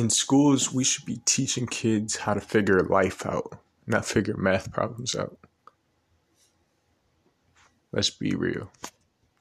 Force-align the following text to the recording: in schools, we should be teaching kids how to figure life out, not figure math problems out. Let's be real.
in 0.00 0.08
schools, 0.08 0.72
we 0.72 0.82
should 0.82 1.04
be 1.04 1.20
teaching 1.26 1.66
kids 1.66 2.16
how 2.16 2.32
to 2.32 2.40
figure 2.40 2.80
life 2.80 3.26
out, 3.26 3.58
not 3.86 4.06
figure 4.06 4.34
math 4.34 4.72
problems 4.72 5.14
out. 5.14 5.36
Let's 7.92 8.08
be 8.08 8.34
real. 8.34 8.70